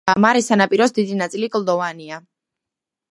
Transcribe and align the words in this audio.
მარეს 0.23 0.47
სანაპიროს 0.51 0.95
დიდი 0.95 1.19
ნაწილი 1.19 1.51
კლდოვანია. 1.57 2.21